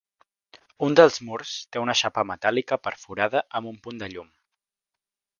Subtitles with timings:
[0.85, 4.33] Un dels murs té una xapa metàl·lica perforada amb un punt de llum.